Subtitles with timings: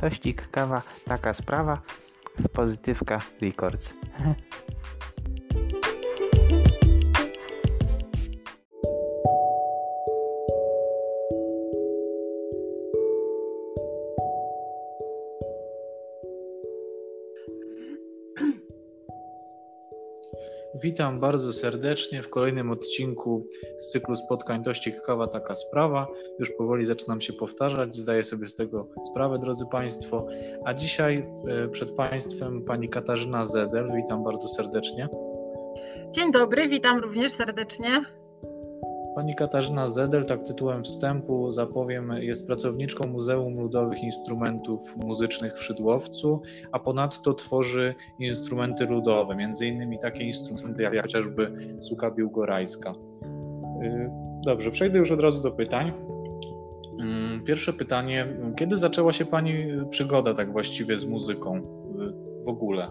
[0.00, 1.82] Tościk, kawa, taka sprawa
[2.38, 3.94] w Pozytywka Records.
[20.74, 23.46] Witam bardzo serdecznie w kolejnym odcinku
[23.76, 26.06] z cyklu spotkań Dość ciekawa taka sprawa.
[26.38, 30.26] Już powoli zaczynam się powtarzać, zdaję sobie z tego sprawę, drodzy Państwo.
[30.64, 33.92] A dzisiaj e, przed Państwem pani Katarzyna Zedel.
[33.96, 35.08] Witam bardzo serdecznie.
[36.10, 38.04] Dzień dobry, witam również serdecznie.
[39.14, 46.42] Pani Katarzyna Zedel, tak tytułem wstępu zapowiem, jest pracowniczką Muzeum Ludowych Instrumentów Muzycznych w Szydłowcu,
[46.72, 52.92] a ponadto tworzy instrumenty ludowe, między innymi takie instrumenty jak chociażby suka biłgorajska.
[53.82, 54.10] Y,
[54.44, 55.92] dobrze, przejdę już od razu do pytań.
[57.00, 59.54] Mm, pierwsze pytanie, kiedy zaczęła się Pani
[59.90, 61.62] przygoda tak właściwie z muzyką y,
[62.44, 62.90] w ogóle?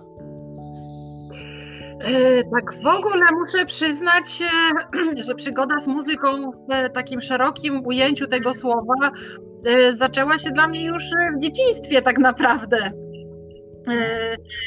[1.99, 8.27] E, tak, w ogóle muszę przyznać, e, że przygoda z muzyką w takim szerokim ujęciu
[8.27, 9.11] tego słowa
[9.65, 11.03] e, zaczęła się dla mnie już
[11.37, 12.91] w dzieciństwie, tak naprawdę.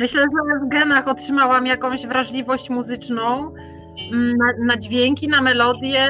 [0.01, 3.55] Myślę, że w genach otrzymałam jakąś wrażliwość muzyczną
[4.13, 6.09] mm, na, na dźwięki, na melodie.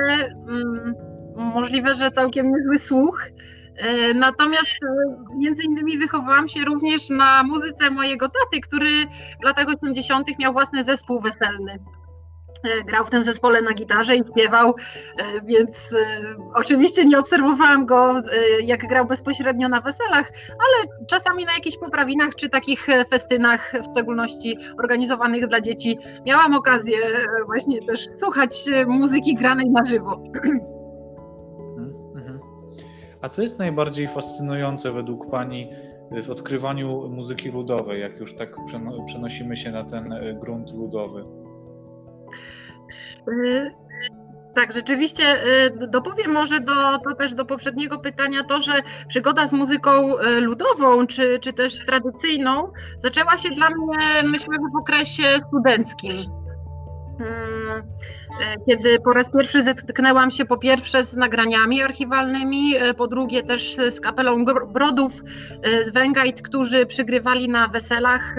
[0.48, 0.94] Mm,
[1.36, 3.30] możliwe, że całkiem niezły słuch.
[3.76, 9.06] E, natomiast e, między innymi wychowałam się również na muzyce mojego taty, który
[9.40, 10.38] w latach 80.
[10.38, 11.78] miał własny zespół weselny.
[12.64, 14.74] E, grał w tym zespole na gitarze i śpiewał,
[15.44, 15.94] więc
[16.54, 18.22] oczywiście nie obserwowałam go,
[18.62, 24.58] jak grał bezpośrednio na weselach, ale czasami na jakichś poprawinach czy takich festynach, w szczególności
[24.78, 26.98] organizowanych dla dzieci, miałam okazję
[27.46, 30.22] właśnie też słuchać muzyki granej na żywo.
[33.22, 35.68] A co jest najbardziej fascynujące według Pani
[36.22, 38.56] w odkrywaniu muzyki ludowej, jak już tak
[39.06, 41.24] przenosimy się na ten e, grunt ludowy?
[43.28, 43.70] Y,
[44.54, 48.72] tak, rzeczywiście y, dopowiem może do, to też do poprzedniego pytania to, że
[49.08, 54.76] przygoda z muzyką y, ludową czy, czy też tradycyjną zaczęła się dla mnie myślę w
[54.76, 56.41] okresie studenckim.
[57.18, 57.82] Hmm,
[58.40, 63.42] e, kiedy po raz pierwszy zetknęłam się po pierwsze z nagraniami archiwalnymi, e, po drugie
[63.42, 65.12] też z kapelą Brodów
[65.62, 68.36] e, z Węgajt, którzy przygrywali na weselach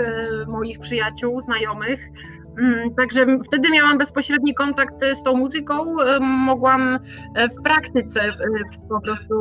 [0.47, 1.99] moich przyjaciół, znajomych.
[2.57, 6.99] Hmm, także wtedy miałam bezpośredni kontakt z tą muzyką, mogłam
[7.59, 8.21] w praktyce
[8.89, 9.35] po prostu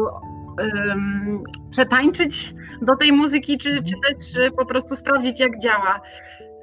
[1.71, 6.01] przetańczyć do tej muzyki, czy, czy też po prostu sprawdzić, jak działa.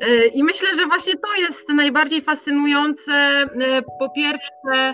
[0.08, 3.44] Y, I myślę, że właśnie to jest najbardziej fascynujące.
[3.44, 3.48] Y,
[4.00, 4.94] po pierwsze,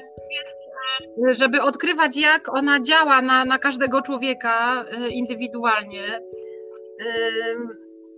[1.31, 6.21] żeby odkrywać, jak ona działa na, na każdego człowieka y, indywidualnie.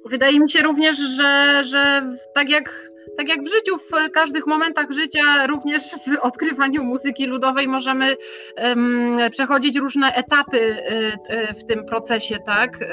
[0.05, 4.91] Wydaje mi się również, że, że tak jak tak jak w życiu, w każdych momentach
[4.91, 8.15] życia, również w odkrywaniu muzyki ludowej możemy
[8.57, 12.81] um, przechodzić różne etapy y, w tym procesie, tak?
[12.81, 12.85] Y,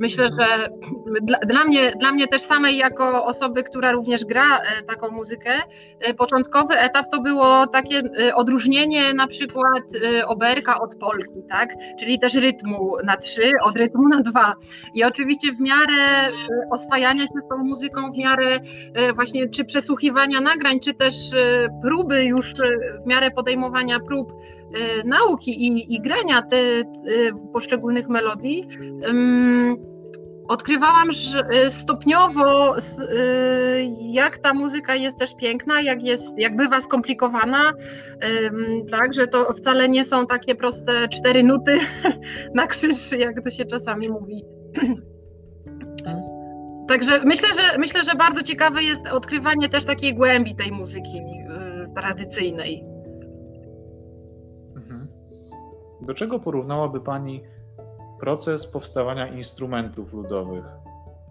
[0.00, 0.68] myślę, że
[1.28, 5.50] dla, dla, mnie, dla mnie też samej jako osoby, która również gra taką muzykę,
[6.18, 8.02] początkowy etap to było takie
[8.34, 9.82] odróżnienie na przykład
[10.26, 11.74] oberka od polki, tak?
[11.98, 14.54] Czyli też rytmu na trzy, od rytmu na dwa.
[14.94, 16.32] I oczywiście w miarę
[16.70, 18.60] oswajania się z tą muzyką, w miarę
[19.14, 22.54] właśnie właśnie czy przesłuchiwania nagrań, czy też e, próby już e,
[23.04, 26.56] w miarę podejmowania prób e, nauki i, i grania te,
[27.52, 28.68] poszczególnych melodii,
[30.48, 32.76] odkrywałam że stopniowo,
[34.00, 37.72] jak ta muzyka jest też piękna, jak, jest, jak bywa skomplikowana,
[38.90, 41.78] tak, że to wcale nie są takie proste cztery nuty
[42.54, 44.44] na krzyż, jak to się czasami mówi.
[46.88, 51.88] Także myślę, że myślę, że bardzo ciekawe jest odkrywanie też takiej głębi tej muzyki yy,
[51.94, 52.84] tradycyjnej.
[54.76, 55.08] Mhm.
[56.00, 57.42] Do czego porównałaby Pani
[58.20, 60.64] proces powstawania instrumentów ludowych?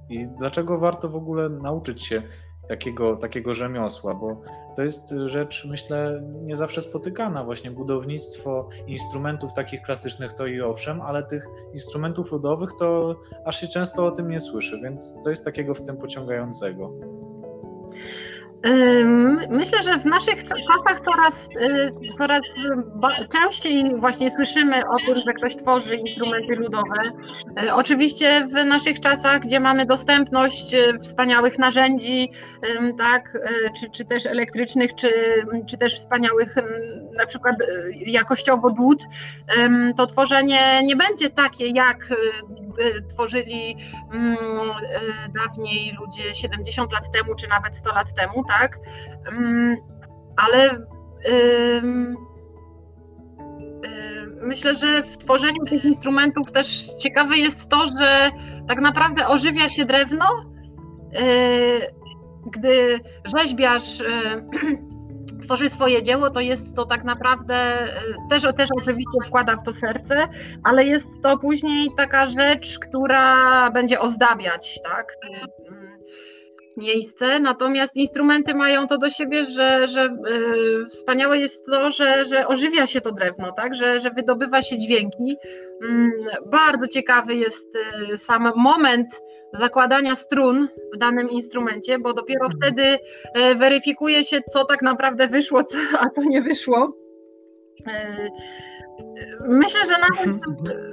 [0.09, 2.21] I dlaczego warto w ogóle nauczyć się
[2.67, 4.41] takiego, takiego rzemiosła, bo
[4.75, 7.43] to jest rzecz, myślę, nie zawsze spotykana.
[7.43, 13.15] Właśnie budownictwo instrumentów takich klasycznych to i owszem, ale tych instrumentów ludowych to
[13.45, 16.91] aż się często o tym nie słyszy, więc to jest takiego w tym pociągającego.
[19.49, 22.41] Myślę, że w naszych czasach coraz, y, coraz
[23.31, 27.11] częściej właśnie słyszymy o tym, że ktoś tworzy instrumenty ludowe.
[27.63, 32.31] Y, oczywiście w naszych czasach, gdzie mamy dostępność y, wspaniałych narzędzi,
[32.97, 33.37] tak,
[33.79, 35.09] czy, czy też elektrycznych, czy,
[35.69, 36.55] czy też wspaniałych
[37.17, 37.55] na przykład
[38.05, 39.03] jakościowo dłut,
[39.97, 42.07] to tworzenie nie będzie takie jak
[43.09, 43.77] tworzyli
[44.13, 44.37] mm,
[45.33, 48.79] dawniej ludzie 70 lat temu, czy nawet 100 lat temu, tak?
[49.27, 49.77] Mm,
[50.35, 50.85] ale
[54.41, 58.31] myślę, że w tworzeniu tych instrumentów też ciekawe jest to, że
[58.67, 60.25] tak naprawdę ożywia się drewno,
[62.45, 64.03] gdy rzeźbiarz
[65.43, 67.87] tworzy swoje dzieło, to jest to tak naprawdę,
[68.29, 70.27] też, też oczywiście wkłada w to serce,
[70.63, 75.05] ale jest to później taka rzecz, która będzie ozdabiać, tak?
[76.77, 82.47] miejsce, natomiast instrumenty mają to do siebie, że, że yy, wspaniałe jest to, że, że
[82.47, 83.75] ożywia się to drewno, tak?
[83.75, 85.35] że, że wydobywa się dźwięki.
[85.83, 87.77] Yy, bardzo ciekawy jest
[88.09, 89.07] yy, sam moment
[89.53, 92.61] zakładania strun w danym instrumencie, bo dopiero mhm.
[92.61, 92.99] wtedy
[93.51, 96.97] y, weryfikuje się, co tak naprawdę wyszło, co, a co nie wyszło.
[97.87, 98.31] Y,
[99.47, 100.41] Myślę, że nawet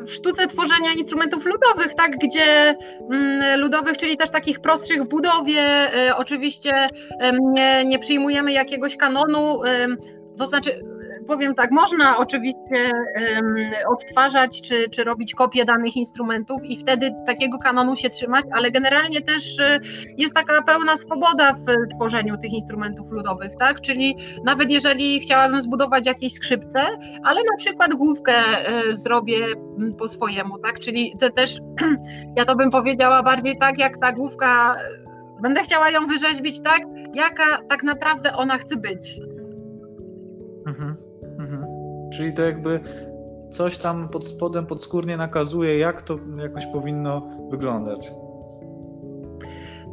[0.07, 2.77] w sztuce tworzenia instrumentów ludowych, tak, gdzie
[3.11, 6.89] mm, ludowych, czyli też takich prostszych w budowie, e, oczywiście
[7.41, 9.61] nie, nie przyjmujemy jakiegoś kanonu,
[10.39, 10.83] to znaczy
[11.31, 12.93] powiem tak, można oczywiście
[13.35, 13.57] um,
[13.89, 19.23] odtwarzać czy, czy robić kopie danych instrumentów i wtedy takiego kanonu się trzymać, ale generalnie
[19.23, 19.81] też e,
[20.17, 23.81] jest taka pełna swoboda w tworzeniu tych instrumentów ludowych, tak?
[23.81, 26.81] Czyli nawet jeżeli chciałabym zbudować jakieś skrzypce,
[27.25, 29.47] ale na przykład główkę e, zrobię
[29.99, 30.81] po swojemu, tak?
[30.81, 31.59] Czyli te też,
[32.37, 34.77] ja to bym powiedziała bardziej tak, jak ta główka,
[35.43, 36.83] będę chciała ją wyrzeźbić tak,
[37.15, 39.21] jaka tak naprawdę ona chce być.
[42.21, 42.81] Czyli to jakby
[43.51, 48.13] coś tam pod spodem, podskórnie nakazuje, jak to jakoś powinno wyglądać.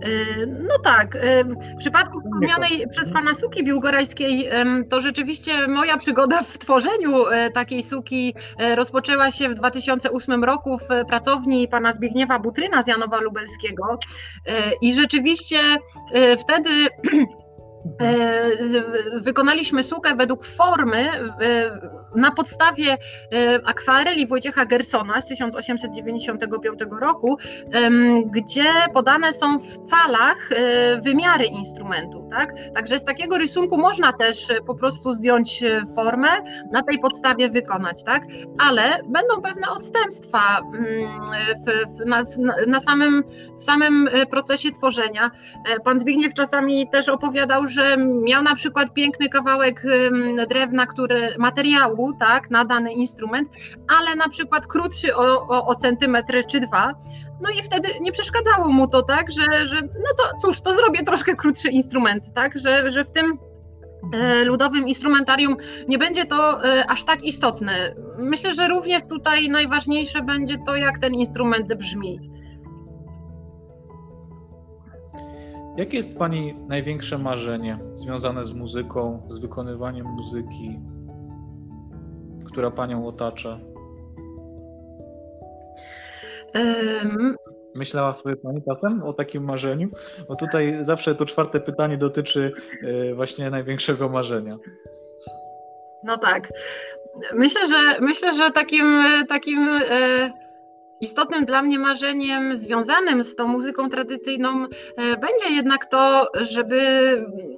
[0.05, 1.15] Y, no tak.
[1.15, 1.43] Y,
[1.75, 4.49] w przypadku wspomnianej przez Pana suki biłgorajskiej,
[4.89, 8.35] to rzeczywiście moja przygoda w tworzeniu takiej suki
[8.75, 13.99] rozpoczęła się w 2008 roku w pracowni Pana Zbigniewa Butryna z Janowa Lubelskiego.
[14.81, 15.57] I rzeczywiście
[16.39, 16.69] wtedy
[19.21, 21.29] wykonaliśmy sukę według formy e,
[22.15, 22.97] na podstawie e,
[23.65, 27.37] akwareli Wojciecha Gersona z 1895 roku,
[28.25, 28.63] gdzie
[28.93, 30.49] podane są w calach
[31.03, 32.29] wymiary instrumentu.
[32.31, 32.53] Tak?
[32.75, 35.63] Także z takiego rysunku można też po prostu zdjąć
[35.95, 36.27] formę,
[36.71, 38.23] na tej podstawie wykonać, tak?
[38.57, 41.21] ale będą pewne odstępstwa mm,
[41.65, 42.23] w, w, na,
[42.67, 43.23] na samym,
[43.59, 45.31] w samym procesie tworzenia.
[45.83, 47.76] Pan Zbigniew czasami też opowiadał, że
[48.23, 49.83] miał na przykład piękny kawałek
[50.49, 53.49] drewna, który, materiału, tak, na dany instrument,
[53.99, 56.93] ale na przykład krótszy o, o, o centymetr czy dwa,
[57.41, 61.03] no i wtedy nie przeszkadzało mu to, tak, że, że no to cóż, to zrobię
[61.03, 63.37] troszkę krótszy instrument, tak, że, że w tym
[64.13, 65.57] e, ludowym instrumentarium
[65.87, 67.95] nie będzie to e, aż tak istotne.
[68.17, 72.36] Myślę, że również tutaj najważniejsze będzie to, jak ten instrument brzmi.
[75.77, 80.79] Jakie jest Pani największe marzenie związane z muzyką, z wykonywaniem muzyki,
[82.45, 83.59] która Panią otacza?
[86.55, 87.35] Um...
[87.75, 89.89] Myślała sobie Pani czasem o takim marzeniu?
[90.27, 92.51] Bo tutaj zawsze to czwarte pytanie dotyczy
[92.83, 94.57] e, właśnie największego marzenia.
[96.03, 96.49] No tak.
[97.33, 100.46] Myślę, że myślę, że takim, takim e,
[101.01, 104.67] Istotnym dla mnie marzeniem związanym z tą muzyką tradycyjną e,
[105.17, 106.81] będzie jednak to, żeby,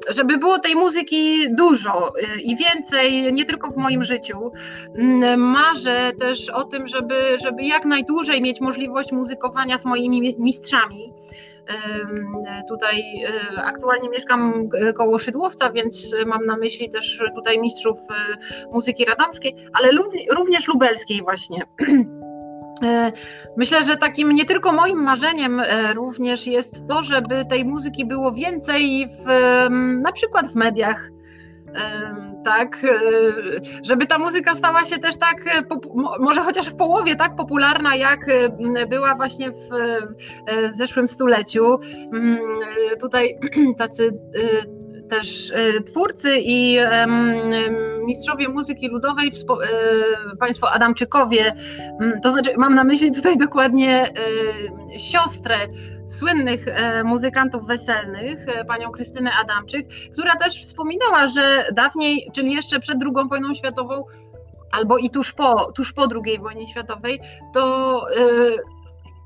[0.10, 4.52] żeby było tej muzyki dużo e, i więcej, nie tylko w moim życiu.
[4.96, 11.14] Mm, marzę też o tym, żeby, żeby jak najdłużej mieć możliwość muzykowania z moimi mistrzami.
[12.70, 13.02] Tutaj
[13.56, 17.98] e, aktualnie mieszkam koło Szydłowca, więc mam na myśli też tutaj mistrzów
[18.72, 19.90] muzyki radomskiej, ale
[20.36, 21.66] również lubelskiej właśnie.
[22.84, 23.12] E,
[23.58, 28.32] myślę, że takim nie tylko moim marzeniem e, również jest to, żeby tej muzyki było
[28.32, 29.26] więcej w,
[30.02, 31.10] na przykład w mediach.
[32.46, 32.90] Tak, e,
[33.84, 35.66] żeby ta muzyka stała się też tak,
[36.20, 38.20] może chociaż w połowie tak popularna, jak
[38.90, 39.70] była właśnie w
[40.70, 41.80] zeszłym stuleciu.
[42.14, 42.40] Mm,
[43.02, 43.40] tutaj
[43.78, 44.12] tacy
[45.10, 46.78] też e, twórcy i
[48.06, 51.56] mistrzowie muzyki ludowej, e, państwo Adamczykowie,
[52.24, 54.14] to znaczy mam na myśli tutaj dokładnie
[54.94, 55.58] e, siostrę
[56.08, 56.66] słynnych
[57.04, 58.38] muzykantów weselnych,
[58.68, 64.04] panią Krystynę Adamczyk, która też wspominała, że dawniej, czyli jeszcze przed II wojną światową,
[64.72, 67.20] albo i tuż po, tuż po II wojnie światowej,
[67.54, 68.06] to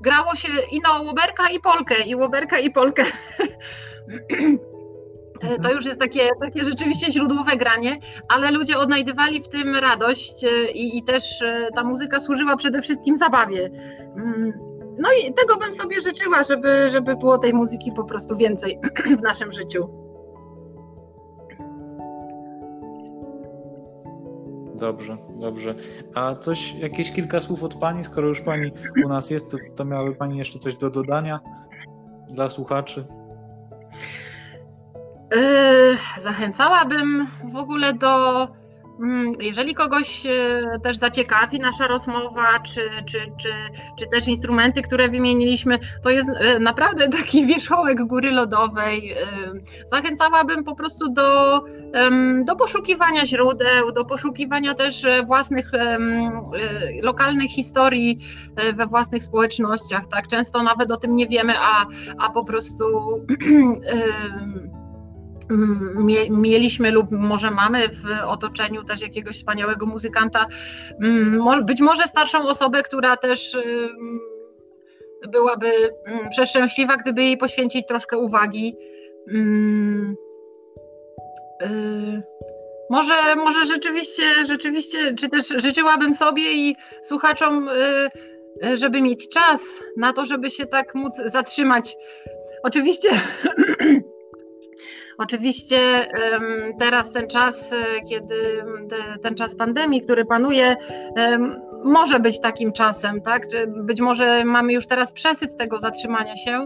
[0.00, 3.04] grało się i na łoberka i polkę, i łoberka i polkę.
[5.44, 7.96] E, to już jest takie, takie rzeczywiście źródłowe granie,
[8.28, 12.82] ale ludzie odnajdywali w tym radość e, i, i też e, ta muzyka służyła przede
[12.82, 13.70] wszystkim zabawie.
[14.16, 14.52] Mm,
[14.98, 18.80] no i tego bym sobie życzyła, żeby, żeby było tej muzyki po prostu więcej
[19.18, 19.88] w naszym życiu.
[24.74, 25.74] Dobrze, dobrze.
[26.14, 28.70] A coś, jakieś kilka słów od Pani, skoro już Pani
[29.04, 31.40] u nas jest, to, to miałaby Pani jeszcze coś do dodania
[32.28, 33.06] dla słuchaczy?
[35.32, 38.48] Yy, zachęcałabym w ogóle do
[39.00, 43.48] Mm, jeżeli kogoś e, też zaciekawi nasza rozmowa, czy, czy, czy,
[43.98, 49.12] czy też instrumenty, które wymieniliśmy, to jest e, naprawdę taki wierzchołek góry lodowej.
[49.12, 49.16] E,
[49.86, 51.60] zachęcałabym po prostu do,
[52.44, 55.70] do poszukiwania źródeł, do poszukiwania też własnych
[57.02, 58.18] lokalnych historii
[58.74, 60.08] we własnych społecznościach.
[60.08, 60.28] Tak?
[60.28, 61.86] Często nawet o tym nie wiemy, a,
[62.18, 62.84] a po prostu
[66.30, 70.46] mieliśmy lub może mamy w otoczeniu też jakiegoś wspaniałego muzykanta,
[71.66, 73.56] być może starszą osobę, która też
[75.28, 75.70] byłaby
[76.30, 78.76] przeszczęśliwa, gdyby jej poświęcić troszkę uwagi.
[81.62, 82.22] Y,
[82.90, 88.10] może, może rzeczywiście, rzeczywiście, czy też życzyłabym sobie i słuchaczom, y,
[88.66, 89.60] y, żeby mieć czas
[89.96, 91.96] na to, żeby się tak móc zatrzymać.
[92.62, 93.08] Oczywiście
[95.18, 96.06] Oczywiście
[96.78, 98.64] teraz ten czas, e, kiedy
[99.22, 100.76] ten czas pandemii, który panuje,
[101.84, 103.46] może być takim czasem, tak?
[103.66, 106.64] Być może mamy już teraz przesyt tego zatrzymania się,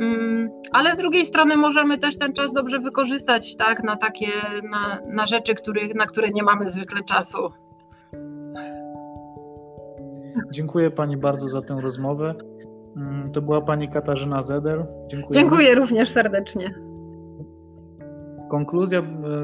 [0.00, 3.84] mm, ale z drugiej strony możemy też ten czas dobrze wykorzystać, tak?
[3.84, 4.26] Na takie,
[4.70, 7.38] na, na rzeczy, których, na które nie mamy zwykle czasu.
[10.50, 12.34] Dziękuję Pani bardzo za tę rozmowę.
[12.96, 14.86] Mm, to była Pani Katarzyna Zeder.
[15.06, 15.40] Dziękuję.
[15.40, 16.87] Dziękuję również serdecznie.
[18.48, 19.02] Konkluzja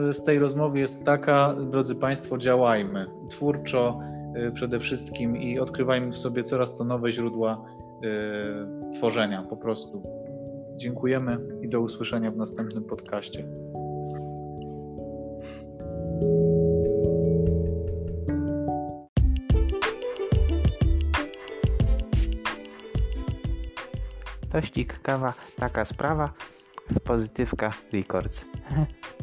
[0.09, 4.01] e, z tej rozmowy jest taka, drodzy Państwo, działajmy twórczo
[4.35, 7.65] e, przede wszystkim i odkrywajmy w sobie coraz to nowe źródła
[8.05, 10.03] e, tworzenia po prostu.
[10.77, 13.49] Dziękujemy i do usłyszenia w następnym podcaście.
[24.53, 26.33] Tościk, kawa, taka sprawa
[26.95, 28.47] w Pozytywka Records.